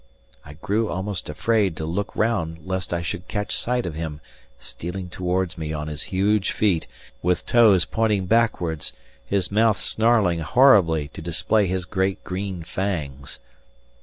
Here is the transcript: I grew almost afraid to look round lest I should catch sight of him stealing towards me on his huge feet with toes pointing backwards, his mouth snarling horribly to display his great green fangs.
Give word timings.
I 0.43 0.53
grew 0.53 0.89
almost 0.89 1.29
afraid 1.29 1.77
to 1.77 1.85
look 1.85 2.15
round 2.15 2.65
lest 2.65 2.91
I 2.91 3.03
should 3.03 3.27
catch 3.27 3.55
sight 3.55 3.85
of 3.85 3.93
him 3.93 4.19
stealing 4.57 5.11
towards 5.11 5.59
me 5.59 5.73
on 5.73 5.87
his 5.87 6.01
huge 6.09 6.51
feet 6.53 6.87
with 7.21 7.45
toes 7.45 7.85
pointing 7.85 8.25
backwards, 8.25 8.93
his 9.23 9.51
mouth 9.51 9.77
snarling 9.77 10.39
horribly 10.39 11.09
to 11.09 11.21
display 11.21 11.67
his 11.67 11.85
great 11.85 12.23
green 12.23 12.63
fangs. 12.63 13.39